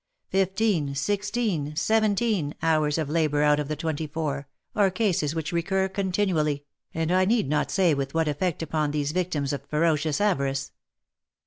Fifteen, 0.29 0.95
sixteen, 0.95 1.75
seventeen, 1.75 2.55
hours 2.63 2.97
of 2.97 3.07
labour 3.07 3.43
out 3.43 3.59
of 3.59 3.67
the 3.67 3.75
twenty 3.75 4.07
four, 4.07 4.47
are 4.75 4.89
cases 4.89 5.35
which 5.35 5.51
recur 5.51 5.87
continually, 5.87 6.65
and 6.91 7.11
I 7.11 7.23
need 7.23 7.47
not 7.47 7.69
say 7.69 7.93
with 7.93 8.15
what 8.15 8.27
effect 8.27 8.63
upon 8.63 8.89
these 8.89 9.11
vic 9.11 9.29
tims 9.29 9.53
of 9.53 9.63
ferocious 9.67 10.19
avarice. 10.19 10.71